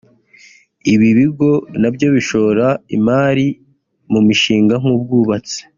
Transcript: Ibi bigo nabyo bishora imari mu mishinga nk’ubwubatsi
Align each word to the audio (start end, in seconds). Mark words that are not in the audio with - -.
Ibi 0.93 1.07
bigo 1.17 1.51
nabyo 1.81 2.07
bishora 2.15 2.67
imari 2.95 3.47
mu 4.11 4.19
mishinga 4.27 4.73
nk’ubwubatsi 4.81 5.59